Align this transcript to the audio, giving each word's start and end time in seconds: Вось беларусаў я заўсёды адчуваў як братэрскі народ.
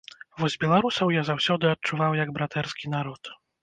Вось 0.43 0.55
беларусаў 0.63 1.13
я 1.19 1.25
заўсёды 1.29 1.71
адчуваў 1.75 2.19
як 2.25 2.29
братэрскі 2.41 2.85
народ. 2.99 3.37